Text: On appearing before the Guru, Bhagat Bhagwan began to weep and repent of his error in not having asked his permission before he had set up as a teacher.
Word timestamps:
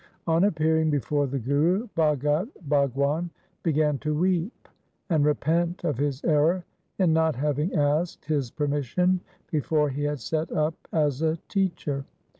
On 0.25 0.45
appearing 0.45 0.89
before 0.89 1.27
the 1.27 1.37
Guru, 1.37 1.87
Bhagat 1.95 2.67
Bhagwan 2.67 3.29
began 3.61 3.99
to 3.99 4.15
weep 4.17 4.67
and 5.11 5.23
repent 5.23 5.83
of 5.83 5.99
his 5.99 6.23
error 6.23 6.65
in 6.97 7.13
not 7.13 7.35
having 7.35 7.75
asked 7.75 8.25
his 8.25 8.49
permission 8.49 9.19
before 9.51 9.89
he 9.89 10.05
had 10.05 10.19
set 10.19 10.51
up 10.51 10.73
as 10.91 11.21
a 11.21 11.37
teacher. 11.47 12.03